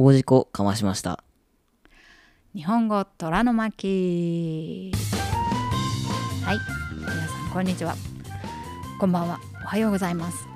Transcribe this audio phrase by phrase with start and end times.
[0.00, 1.24] 大事故かましました。
[2.54, 4.92] 日本語虎の巻。
[6.44, 6.58] はい。
[7.00, 7.96] 皆さんこんにちは。
[9.00, 9.40] こんばんは。
[9.64, 10.46] おはようございます。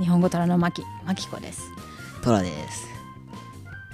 [0.00, 0.82] 日本語虎の巻。
[1.04, 1.62] まきこです。
[2.24, 2.88] トラです。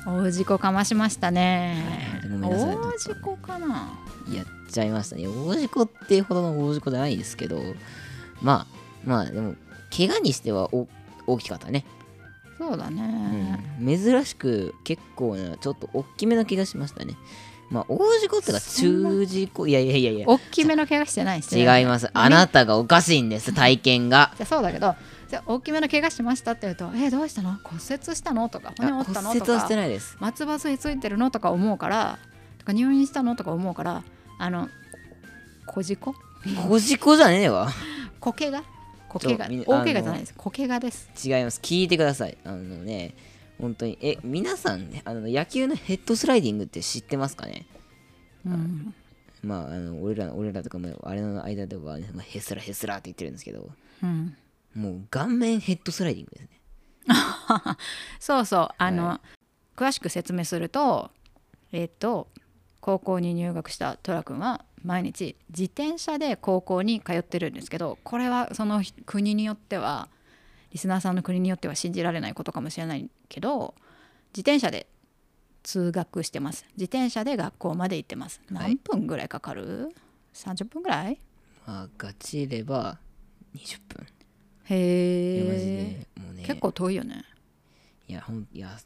[0.07, 1.85] 大事故かましましたね。
[2.25, 2.41] はい。
[2.41, 3.93] 大事故かな。
[4.33, 5.27] やっちゃいましたね。
[5.27, 7.61] 大事故っていうほどの大事故じゃないですけど、
[8.41, 8.67] まあ、
[9.05, 9.55] まあでも、
[9.95, 10.89] 怪我にしてはお
[11.27, 11.85] 大きかったね。
[12.63, 17.17] そうだね、うん、珍しく結構な、ちょっと大きめな気がしましたね。
[17.71, 22.09] まあ、大事故ってか、中事故、いやいやいやいや、大きめの怪我してないし違います。
[22.13, 24.33] あなたがおかしいんです、体験が。
[24.37, 24.95] じゃそうだけど
[25.29, 27.59] じゃあ大きめの怪我しましたって言うと「えどうしたの？
[27.65, 30.17] 骨折したの?」とか「骨折ったの?」と骨折はしてかないです。
[30.21, 32.19] 「松葉杖ついてるの?」とか思うから
[32.59, 33.35] とか入院したの？
[33.35, 34.03] とか思うから
[34.39, 34.69] あの
[35.67, 36.15] 小事故？
[36.69, 37.71] 小事故じゃねえわ。
[38.21, 38.63] 小怪我
[39.13, 40.35] 小怪我大怪我じゃないです。
[40.37, 41.11] 小怪我です。
[41.23, 41.61] 違います。
[41.61, 42.39] 聞いてください。
[42.45, 43.15] あのね、
[43.61, 47.67] 本当に、え、皆さんね、あの野球のヘッドスライディングって知ってますかね？
[48.47, 48.95] うん。
[49.43, 53.69] まあ、あの俺ら俺らとかもあれの間では、ねまあ、ヘスラヘスラって言ってるんですけど。
[54.03, 54.37] うん。
[54.75, 56.61] もう顔面ヘッドスライディングですね。
[58.19, 58.69] そうそう。
[58.79, 59.21] あの、は
[59.77, 61.11] 詳しく説明すると
[61.73, 62.29] えっ、と
[62.83, 70.09] 高校に入学したトラ君は毎日自転車で高校に通ってるんですけどこれはその国によっては
[70.73, 73.75] リスナーさんの国によっては信じられないことかもしれないけど
[74.33, 74.89] 自転車で
[75.63, 76.65] 通学してます。
[76.77, 78.41] 自転車で学校まで行ってます。
[78.53, 78.75] はい。
[78.75, 79.95] 何分ぐらいかかる、
[80.35, 81.21] 30分ぐらい？
[81.65, 82.99] まあガチれば
[83.55, 84.07] 20分。
[84.65, 86.43] へえでもうね。
[86.45, 87.23] 結構遠いよね。
[88.09, 88.77] いやほんいや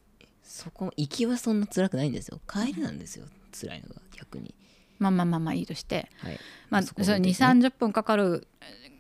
[0.43, 2.41] そこ行きはそんな辛くないんですよ。
[2.47, 3.25] 帰りなんですよ
[3.59, 4.55] 辛いのが逆に。
[4.99, 6.09] まあまあまあまあいいとして。
[6.19, 6.39] はい。
[6.71, 7.49] まあ、そそれ2こですね。
[7.49, 8.49] 3 0分かかる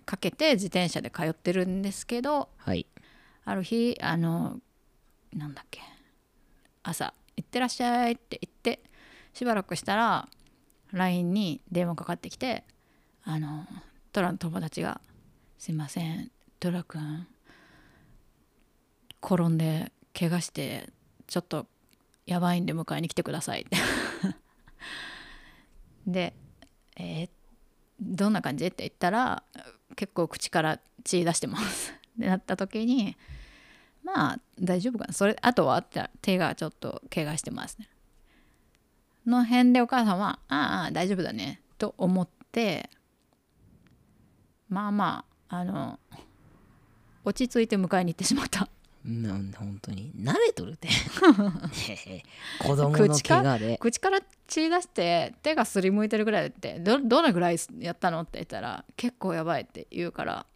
[0.04, 2.86] かけて自転車で通ってるんですけどはい。
[3.44, 4.60] ある日あの
[5.32, 5.80] なんだっけ。
[6.86, 8.80] 朝「行ってらっしゃい」って言って
[9.34, 10.28] しばらくしたら
[10.92, 12.64] LINE に電話かかってきて
[13.24, 13.66] あの
[14.12, 15.00] トラの友達が
[15.58, 16.30] 「すいません
[16.60, 17.26] トラくん
[19.22, 20.90] 転んで怪我して
[21.26, 21.66] ちょっと
[22.24, 23.76] やばいんで迎えに来てください」って
[26.06, 26.34] で
[26.96, 27.30] えー
[27.98, 28.66] どんな感じ？
[28.66, 29.42] って言ったら
[29.96, 31.92] 結構口から血出してます。
[32.18, 33.16] ってなった時に
[34.02, 35.14] まあ大丈夫かな。
[35.14, 37.88] それあとはって手がちょっと怪我してますね。
[39.24, 42.90] の辺でお母さんは「ああ大丈夫だね」と思って
[44.68, 45.98] まあまああの
[47.24, 48.68] 落ち着いて迎えに行ってしまった。
[49.06, 50.12] なん本当に。
[50.18, 50.88] 慣れとるって。
[52.58, 53.78] 子供の怪我で。
[53.78, 60.46] 口から血出して手がすりむいてるぐらいってどどれぐらいやったのって言ったら結構やばいって言うから。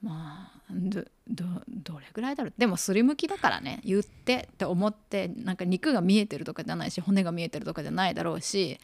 [0.00, 2.52] まあどどどれぐらいだろう。
[2.56, 3.80] でもすりむきだからね。
[3.84, 8.78] 言ってって思ってなんか肉が見えてるとかじゃないし骨が見えてるとかじゃないだろうし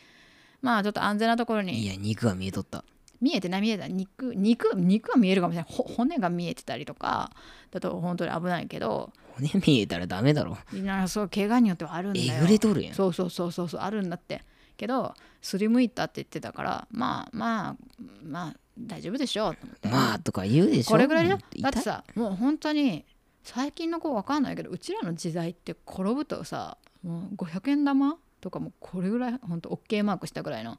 [0.62, 2.84] まあちょっと安全なところいにや肉は見えとった
[3.20, 3.92] 見えてない見えてない。
[3.92, 5.72] 肉肉肉は見えるかもしれない。
[5.72, 7.30] ほ骨が見えてたりとか。
[7.70, 9.12] だと本当に危ないけど。
[9.34, 10.56] 骨見えたらダメだろ。
[10.72, 12.34] なそう怪我によってはあるんだよ。
[12.36, 12.94] えぐれとるやん。
[12.94, 13.80] そうそうそうそうそう。
[13.80, 14.42] あるんだって。
[14.76, 17.76] けどすりむいたって言ってたからまあまあ
[18.24, 19.88] まあ大丈夫でしょう。
[19.88, 20.90] まあとか言うでしょ。
[20.90, 21.38] これぐらいだよ。
[21.52, 21.62] 痛い。
[21.62, 23.04] だってさもう本当に
[23.44, 30.78] 最近の子わかんないけどうちらの時代って転ぶとさもう500円玉とかもこれぐらい本当 OK マークしたぐらいの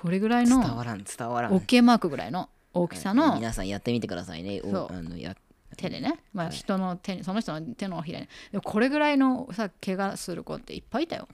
[0.00, 1.52] これぐらいの伝わらん伝わらん。
[1.52, 4.60] OK マークぐらいの大きさの皆さんやってみてくださいね。
[4.62, 4.94] おそう。
[4.94, 5.36] あのや
[5.76, 6.56] 手でね、まあ、はい。
[6.56, 8.28] 人の手にその人の手のひらに。
[8.52, 11.28] でもこれぐらいのさ怪我する子っていっぱいいたよ。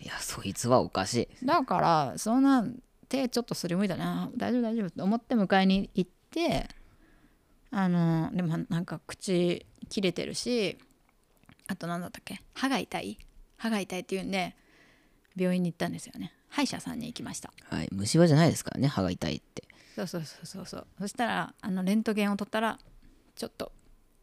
[0.00, 1.46] いやそいつはおかしい。
[1.46, 2.64] だからそんな
[3.08, 6.68] 手ちょっとすりむいたな大丈夫大丈夫と思って迎えに行って
[7.70, 10.78] あのでもなんか口切れてるし
[11.68, 12.40] あと何だったっけ？
[12.54, 13.18] 歯が痛い。
[13.56, 14.56] 歯が痛いっていうんで
[15.36, 17.50] 病院に行ったんですよね歯医者さんに行きました。
[17.70, 17.88] はい。
[17.90, 19.64] 虫歯じゃないですからね歯が痛いって。
[19.96, 20.86] そうそうそうそうそう。
[21.00, 22.78] そしたらあのレントゲンを取ったら
[23.34, 23.72] ちょっと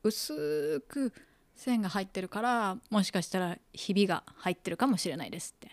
[0.03, 1.12] 薄く
[1.56, 5.71] 線が入ってるからもしかしたらひびが入ってるかもしれないですって。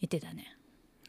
[0.00, 0.56] 言ってたね。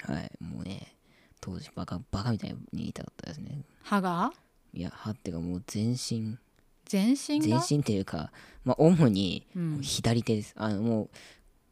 [0.01, 0.31] はい。
[0.43, 0.95] もうね
[1.39, 3.61] 当時バカバカみたいに痛かったですね。
[3.83, 4.33] 歯が？
[4.73, 6.37] いや歯っていうかもう全身。
[6.85, 7.59] 全身が？
[7.59, 8.31] 全身っていうか
[8.63, 9.79] まあ主にうん。
[9.81, 11.09] 左手です、あのもう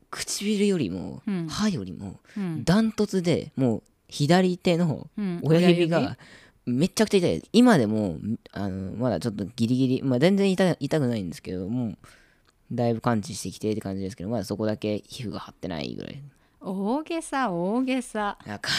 [0.10, 1.48] 唇よりもうん。
[1.48, 2.64] 歯よりもうん。
[2.64, 5.40] ダントツでもう左手のうん。
[5.44, 6.18] 親指が
[6.66, 7.40] めちゃくちゃ痛い。
[7.40, 8.18] です今でも
[8.52, 11.98] あのまだちょっとギリギリ、まあ、全然痛痛くないんですけどもう
[12.72, 16.22] だいぶ完治してきてって感じですけどまだそこだけ皮膚が張ってないぐらい。
[16.62, 18.38] 大げさ大げさ。
[18.46, 18.70] だか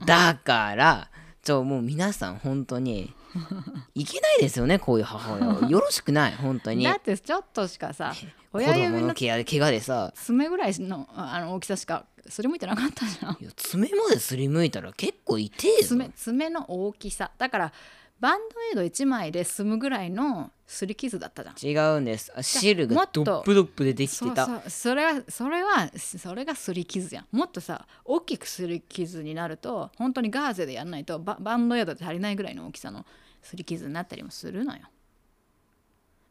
[0.00, 1.10] らだから
[1.42, 3.14] ちょもう皆さん本当に
[3.94, 5.68] いけないですよねこういう母親は。
[5.68, 6.84] よろしくない本当に。
[6.84, 13.38] だってちょっとしかさ子 親指の供の怪我怪我でさ爪ぐらいのあの大きさしかすりむいてなかったじゃん。
[13.40, 15.88] いや爪まですりむいたら結構痛えぞ。
[15.88, 17.30] 爪爪の大きさ。
[17.38, 17.72] だから
[18.18, 21.94] バンドエイド1枚で済むぐらいのすり傷だったじゃん。
[21.94, 22.32] 違うんです。
[22.36, 24.46] あ汁がドップドップ出てきてた。
[24.46, 27.26] そうそうそれはそれはそれがすり傷じゃん。
[27.32, 33.06] もっとさ大きくすり傷になると本当にガーゼでやんないとババンドエイドで足りないぐらいの大きさの
[33.42, 34.82] すり傷になったりもするのよ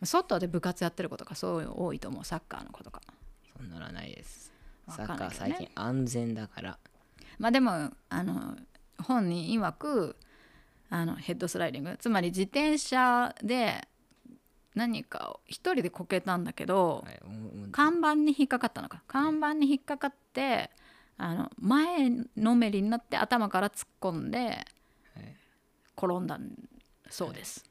[0.03, 2.25] 外で部活やってる子とかそういうの多いと思う。
[2.25, 3.01] サッカーの子とか。
[3.57, 4.51] そんならないです。
[4.87, 6.77] わサッカー最近安全だから。
[7.37, 8.57] まあでもあの
[9.01, 10.15] 本人曰く
[10.89, 11.97] あのヘッドスライディング。
[11.99, 13.87] つまり自転車で
[14.75, 17.19] 何かを一人でこけたんだけど、はい
[17.71, 19.03] 看板に引っかかったのか。
[19.07, 20.71] 看板に引っかかって
[21.17, 25.35] あの前のめりになって頭から突っ込んではい。
[25.97, 26.49] 転んだん
[27.09, 27.65] そうです、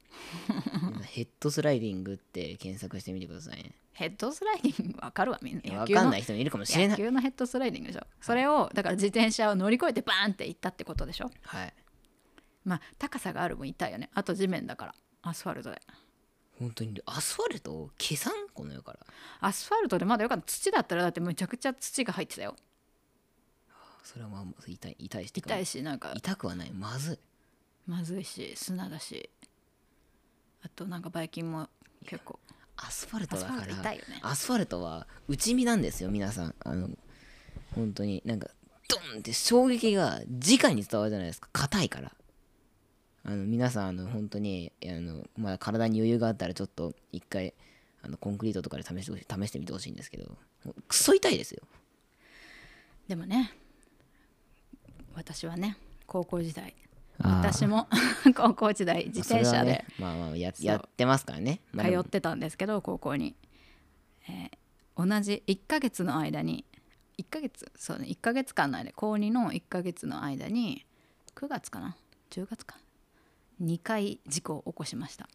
[1.05, 3.73] ヘッドスライディングって検索してみてくださいね。
[3.93, 5.81] ヘッドスライディングわかるわみんな。
[5.81, 6.96] わかんない人もいるかもしれ野ない。
[6.96, 8.06] 球のヘッドスライディングでしょ。
[8.20, 11.31] それをだから自転車を乗り越えてバーンって行ったってことでしょ。
[11.43, 11.75] はい。
[12.64, 14.08] まあ高さがあるも痛いよね。
[14.14, 14.94] あと地面だから。
[15.23, 15.82] アスファルトで。
[16.61, 19.00] 本当にアスファルトを消さんこの世から。
[19.41, 20.44] アスファルトでまだよかった。
[20.46, 22.55] 土だったらだってむちゃくちゃ土が入ってたよ。
[24.05, 26.12] それはまあ痛い痛いし痛いしなんか。
[26.14, 26.73] 痛くはない。
[26.73, 27.19] まずい
[27.88, 29.31] まずいし砂だし。
[30.62, 31.69] あとなんかばい菌も
[32.06, 32.38] 結構。
[32.76, 34.20] アスファルトアスファだからルト痛いよね。
[34.23, 36.55] アスファルトは内身なんですよ皆さん。
[36.61, 36.90] あの
[37.75, 38.50] 本当になんか
[38.88, 41.49] ドンって衝撃が直に伝わるじゃないですか。
[41.52, 42.12] 硬いから。
[43.25, 47.55] あの皆さんあの本当にあのまだ体に余裕があったらちょっと一回
[48.02, 50.37] あのコンクリートとかで試して試してみてほしいんですけど。
[50.87, 51.62] クソ痛いですよ。
[53.08, 53.52] でもね
[55.14, 56.75] 私はね高校時代
[57.19, 57.88] 私も
[58.35, 59.73] 高校時代自転車で。
[59.73, 63.35] ねまあまあややってますからね、まあ通ってたんですけど高校に、
[64.29, 64.59] えー
[65.00, 66.65] 同じ1ヶ月の間に
[67.19, 67.70] 1ヶ月？
[67.76, 70.85] そうね1ヶ月間の間高2の1ヶ月の間に
[71.37, 71.97] 9月かな
[72.31, 72.79] ？10月か
[73.62, 75.29] 2回事故を起こしました。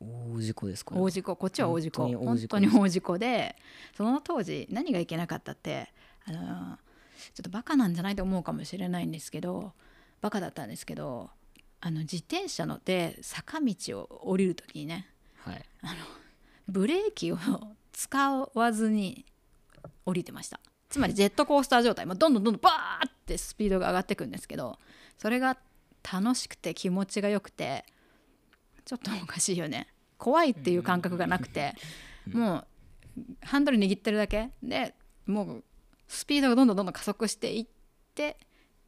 [0.00, 1.36] 大事故ですこれ大事故。
[1.36, 2.08] こっちは大事故。
[2.08, 2.72] 本当に大本事故です。
[2.72, 3.56] 当に大事故で
[3.96, 5.92] その当時何がいけなかったって
[6.24, 6.76] あのー
[7.34, 9.72] ちょっとバカなんじゃないと思うかもしれないんですけど
[10.26, 11.30] バカだったんですけど
[11.80, 15.64] あの自転車ので坂道を降りる時にねはい。
[16.68, 17.38] ブレーキを
[17.92, 19.24] 使わずに
[20.04, 20.58] 降りてました。
[20.88, 24.78] つまりジェットコースター状態、まあ、どんどんどんどんバーってスピードが上がっていくんですけど
[25.18, 25.56] それが
[26.02, 27.84] 楽しくて気持ちがよくて
[28.84, 29.88] ちょっとおかしいよね。
[30.18, 31.74] 怖いっていう感覚がなくて
[32.32, 32.64] も
[33.16, 34.50] うハンドル握ってるだけ。
[34.62, 34.94] で
[35.26, 35.64] もう
[36.08, 37.66] スピードがどんどんどんどん加速していっ
[38.14, 38.38] て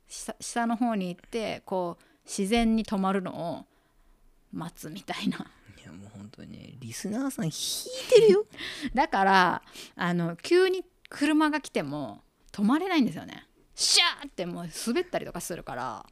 [0.08, 3.66] 下下の方に行ってこう自然に止まるのを
[4.52, 5.38] 待つみたいな。
[5.78, 7.52] いやもう本当にねリスナーさん引い
[8.10, 8.46] てるよ。
[8.94, 9.62] だから
[9.96, 12.22] あの急に車が来ても
[12.52, 13.46] 止まれないんですよね。
[13.74, 16.06] シャーってもう滑ったりとかするから。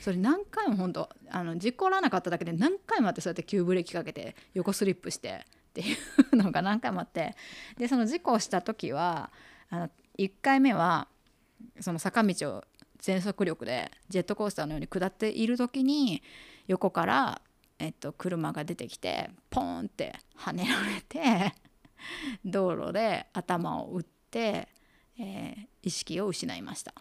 [0.00, 5.86] それ何回も本当あの事故らなかっただけで何回もあってそうやって急ブレーキかけて横スリップしてってい
[6.32, 7.34] うのが何回もあって。
[7.76, 9.30] でその事故をした時は
[9.70, 11.08] あの1回目は
[11.80, 12.64] その坂道を
[12.98, 16.22] 全速力でジェットコースターのように下っている時に
[16.66, 17.40] 横から、
[17.78, 21.54] えっと、車が出てきてポーンって跳ねられて
[22.44, 24.68] 道路で頭を打って、
[25.18, 26.92] えー意識を失いました。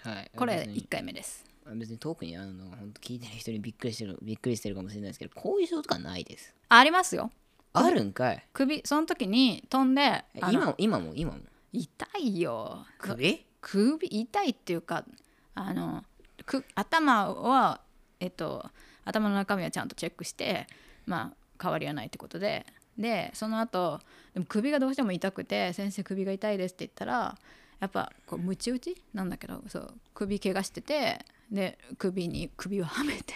[0.00, 0.30] はい。
[0.36, 1.44] これ別に1回目です。
[1.74, 6.54] 別に特にあの本当聞いてる人にびっくりしてるびっくりしてるかもしれないですけど後遺症とかないです。
[6.68, 7.30] ありますよ。
[7.72, 8.46] あるんかい。
[8.52, 11.38] 首その時に飛んで今も今も今も。
[11.72, 12.84] 痛いよ。
[12.98, 13.46] 首？
[13.62, 15.04] 首痛いっていうか
[15.54, 16.04] あの
[16.44, 17.80] く頭は
[18.20, 18.66] えっと
[19.04, 20.66] 頭の中身はちゃんとチェックして
[21.06, 22.66] まあ変わりはないってことで。
[22.98, 24.00] でその後
[24.34, 27.38] でも首がどうしても痛くて「先生首が痛いです」って言ったら
[27.80, 33.34] やっぱこうムチ打ちなんだけどそう首怪我しててで首に首をはめて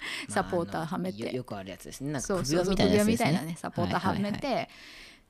[0.28, 2.20] サポーターはめて、まあよよくあるやつですね。
[2.20, 2.76] 首輪み
[3.18, 3.56] たいなね。
[3.58, 4.66] サポーターはめて、いいい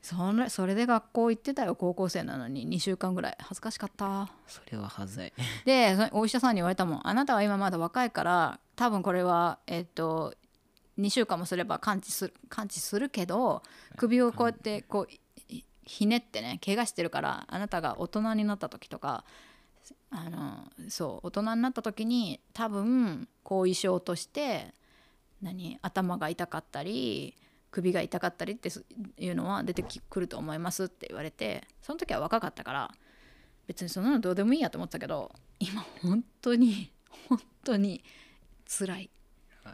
[0.01, 2.67] それそれで学校行ってたよ高校生なのに。
[2.67, 3.37] 2週間ぐらい。
[3.39, 4.29] 恥ずかしかった。
[4.47, 5.33] それははずい。
[5.65, 7.07] でお医者さんに言われたもん。
[7.07, 10.33] あなたは今まだ若いから多分これはえっと
[10.99, 13.61] 2週間もすれば完治する完治するけど
[13.97, 15.13] 首をこうやってこう
[15.47, 19.23] ひひねってね怪我してるからあなたが大人になった時とか
[20.09, 24.73] あのそう大人になった時に多分後遺症として
[25.41, 27.35] 何頭が痛かったり
[27.77, 28.69] 首が痛かったりって
[29.19, 32.91] いうのは出てくると思いますって言われてその時は若かったから
[33.67, 36.91] 別にそんなのどうでもいいやと思ってたけど今本当に
[37.29, 38.03] 本当に
[38.65, 39.09] 辛い。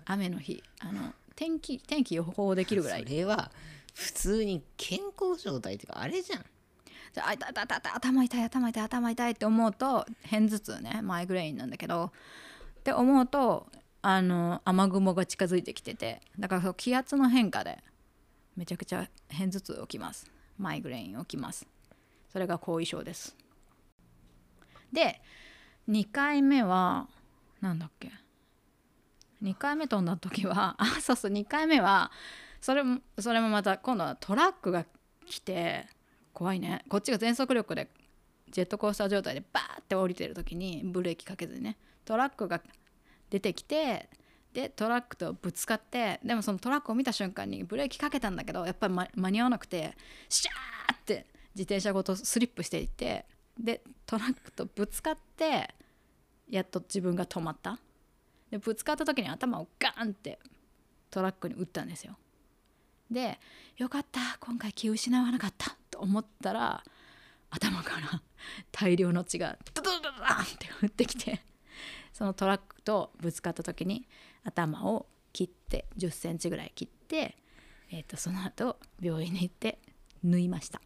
[0.06, 3.04] 雨の日あの天気天気予報できるぐらい。
[3.04, 3.52] それは
[3.94, 6.46] 普通に健康状態っていうかあれじゃん。
[7.14, 12.12] じゃああ痛い痛い痛い頭痛い頭痛い頭痛いって思うと片頭痛ねマイグレインなんだけど。
[12.80, 13.68] って思うと
[14.02, 17.82] あの雨雲が近づいてきててだから気圧の変化で
[18.56, 20.30] めちゃくちゃ片頭痛起きます。
[20.58, 21.68] マイグレイン起きます。
[22.32, 23.36] それが後遺症です。
[24.92, 25.22] で
[25.90, 27.08] 2回目は
[27.62, 28.12] なんだっけ。
[29.42, 32.12] 2回目飛んだ時は あそうそう2回目は
[32.62, 34.86] それもそれもまた今度はトラックが
[35.26, 35.88] 来て
[36.32, 36.86] 怖いね。
[36.90, 37.90] こっちが全速力で
[38.50, 42.62] ジェットコースター状態でバーって降りてる時にブレーキかけずにねトラックが
[43.30, 44.10] 出てきて
[44.54, 49.96] でトラックとぶつかってでもそのトラックを見た瞬間にブレーキかけたんだけどやっぱり間間に合わなくて
[50.30, 53.26] シャーって自転車ごとスリップしていって
[53.60, 55.74] でトラックとぶつかって
[56.50, 57.80] やっと自分が止まった。
[58.52, 60.38] でぶつかった時に頭をガーンって
[61.10, 62.16] トラックに打ったんですよ。
[63.10, 63.40] で
[63.78, 66.84] よかった今回気を失わなかったと思ったら
[67.50, 68.22] 頭から
[68.72, 71.42] 大量の血がドドドドドーンって降ってきて
[72.12, 74.08] そのトラックとぶつかった時に
[74.44, 77.36] 頭を切って1 0センチぐらい切って、
[77.92, 79.80] えー、とその後病院に行って
[80.24, 80.82] 縫いました。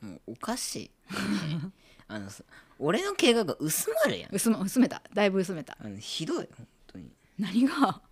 [0.00, 1.72] もうおかしい、ね
[2.08, 2.44] あのさ
[2.78, 4.34] 俺の怪我が薄まるやん。
[4.34, 5.02] 薄ま薄めた。
[5.14, 5.76] だいぶ薄めた。
[5.80, 7.12] あのひどい本当に。
[7.38, 8.02] 何が？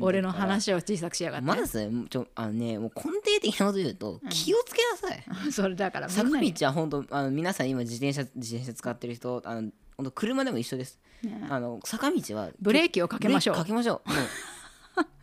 [0.00, 11.46] 俺の話を小さくしやがって、まずちょあのねもう根底的なこと言うと気をつけなさい、 それだから坂道は本当あの皆さん今自転車自転車使ってる人あの本当車でも一緒です、ね。
[11.48, 13.56] あの坂道はブレーキをかけましょう。
[13.56, 14.10] かけましょう。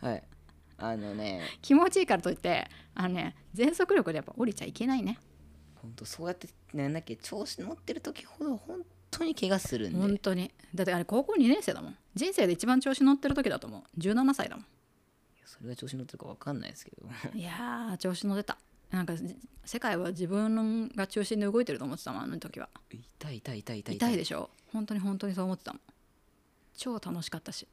[0.06, 0.22] はい。
[0.78, 1.42] あのね。
[1.60, 5.18] 気持ちいいからといってあのね全速力でやっぱ降りちゃいけないね。
[5.76, 9.98] 本当そうやってなんだっけ調子乗ってる時ほど本当に怪我するんで。
[9.98, 10.50] 本当に。
[10.74, 11.96] だってあれ高校2年生だもん。
[12.14, 14.00] 人生で一番調子乗ってる時だと思う。
[14.00, 14.66] 17歳だもん。
[15.44, 17.06] それが調子乗ってるか分かんないですけど。
[17.38, 18.58] いやー調子乗ってた
[18.92, 22.68] なんかじ世界は自分が中心で動いてると思ってたもんあの時は。
[22.90, 23.96] 痛い痛い痛い痛い。
[23.96, 24.50] 痛いでしょ？
[24.72, 25.80] 本当に本当にそう思ってたもん。
[26.76, 27.66] 超楽しかったし、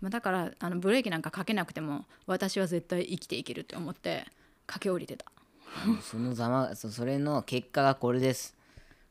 [0.00, 4.26] まあ、だからあのブレーキなんかかけなくても私は絶対生きていけるって思って
[4.66, 5.26] 駆け下りてた。
[6.02, 8.54] そのざまそそれの結果がこれです。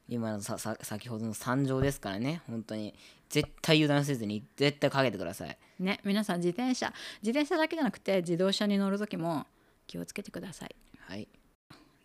[0.07, 2.41] 今のささ先ほどの惨状ですからね。
[2.47, 2.93] 本当に。
[3.29, 5.57] 絶対油断せずに絶対かけてください。
[5.79, 6.93] ね皆さん自転車。
[7.23, 9.47] 自転車だけじゃなくて自動車に乗る時も
[9.87, 10.75] 気をつけてください
[11.11, 11.27] はい。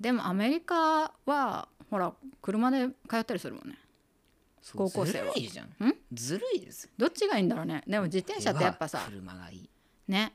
[0.01, 3.79] でもアメリカはほら車で通ったりするもんね。
[4.75, 5.33] 高校生は。
[5.33, 5.67] ずるいじゃん。
[5.67, 5.95] ん？
[6.13, 7.85] ずるいですどっちがいいんだろうね。
[7.87, 9.71] でも自転車ってやっぱさ車がいい。
[10.09, 10.33] ね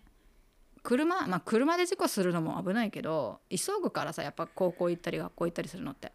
[0.83, 6.13] 車まあ車で事故するのも危ないけど急ぐからさやっぱ高校行ったり学校行ったりするのって。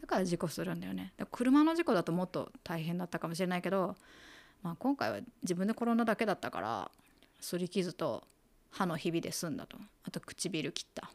[0.00, 1.12] だから事故するんだよね。
[1.32, 3.96] 車の事故だともっと大変だったかもしれないけど、
[4.62, 6.90] まあ、今回は自分で転んだだけだったから
[7.42, 8.22] 擦り傷と
[8.70, 9.76] 歯のひびで済んだと。
[10.04, 11.10] あと唇切った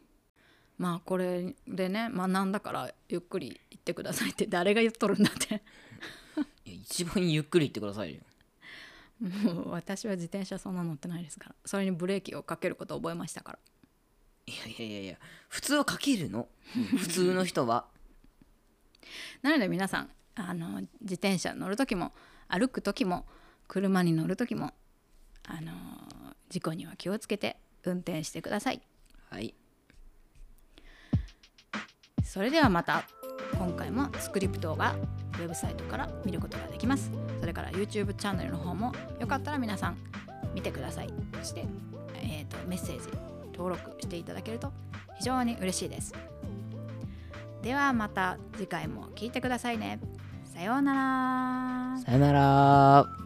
[0.78, 5.64] まあこれでね学んだからゆっくり行ってくださいって誰が言っとるんだって。
[6.66, 8.22] いや一番ゆっくり行ってくださいよ。
[9.20, 11.56] もう私は自転車そんな乗ってないですから。
[11.66, 13.60] それにブレーキをかけることを覚えましたから。
[14.48, 16.48] いやいやいやいや普通はかけるの？
[16.98, 17.88] 普通の人は？
[19.42, 22.14] なので皆さんあの自転車乗る時も
[22.48, 23.26] 歩く時も
[23.68, 24.74] 車に乗る時も
[25.44, 25.74] あの
[26.50, 28.82] 事故には気をつけて運転してください。
[29.30, 29.56] はい
[32.36, 33.06] それではまた
[33.58, 34.94] 今回もスクリプトが
[35.36, 37.10] ウェブサイトから見ることができます。
[37.40, 39.98] それから YouTube チャンネルの方もよかったら皆さん
[40.54, 41.14] 見てください。
[41.40, 41.66] そして、
[42.16, 43.08] えーとメッセージ
[43.54, 44.74] 登録していただけると
[45.18, 46.14] 非常に嬉しいです。
[47.62, 50.02] ではまた次回も聞いてくださいね。
[50.44, 52.02] さようなら。
[52.02, 53.25] さようなら。